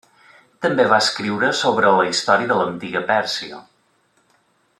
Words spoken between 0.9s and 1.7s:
va escriure